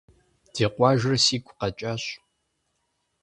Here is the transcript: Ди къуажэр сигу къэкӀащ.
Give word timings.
Ди 0.53 0.65
къуажэр 0.75 1.15
сигу 1.25 1.55
къэкӀащ. 1.59 2.03